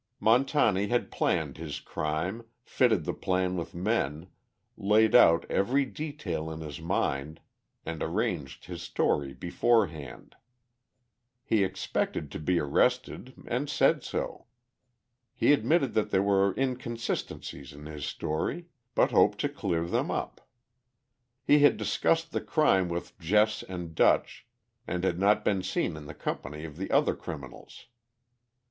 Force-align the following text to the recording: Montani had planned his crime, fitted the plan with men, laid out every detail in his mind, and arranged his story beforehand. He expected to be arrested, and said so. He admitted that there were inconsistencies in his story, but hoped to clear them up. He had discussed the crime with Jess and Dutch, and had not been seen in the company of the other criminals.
Montani 0.19 0.87
had 0.89 1.11
planned 1.11 1.57
his 1.57 1.79
crime, 1.79 2.43
fitted 2.63 3.05
the 3.05 3.13
plan 3.13 3.55
with 3.55 3.75
men, 3.75 4.29
laid 4.75 5.13
out 5.13 5.45
every 5.47 5.85
detail 5.85 6.49
in 6.49 6.61
his 6.61 6.81
mind, 6.81 7.39
and 7.85 8.01
arranged 8.01 8.65
his 8.65 8.81
story 8.81 9.31
beforehand. 9.31 10.35
He 11.43 11.63
expected 11.63 12.31
to 12.31 12.39
be 12.39 12.57
arrested, 12.59 13.43
and 13.45 13.69
said 13.69 14.03
so. 14.03 14.47
He 15.35 15.53
admitted 15.53 15.93
that 15.93 16.09
there 16.09 16.23
were 16.23 16.55
inconsistencies 16.57 17.71
in 17.71 17.85
his 17.85 18.03
story, 18.07 18.65
but 18.95 19.11
hoped 19.11 19.37
to 19.41 19.49
clear 19.49 19.85
them 19.85 20.09
up. 20.09 20.49
He 21.45 21.59
had 21.59 21.77
discussed 21.77 22.31
the 22.31 22.41
crime 22.41 22.89
with 22.89 23.19
Jess 23.19 23.61
and 23.61 23.93
Dutch, 23.93 24.47
and 24.87 25.03
had 25.03 25.19
not 25.19 25.45
been 25.45 25.61
seen 25.61 25.95
in 25.95 26.07
the 26.07 26.15
company 26.15 26.65
of 26.65 26.77
the 26.77 26.89
other 26.89 27.15
criminals. 27.15 27.85